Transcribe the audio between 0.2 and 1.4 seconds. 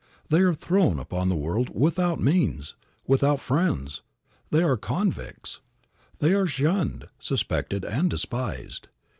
They are thrown upon the